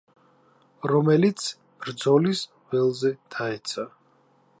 რომელიც 0.91 1.43
ბრძოლის 1.83 2.41
ველზე 2.71 3.13
დაეცა. 3.37 3.87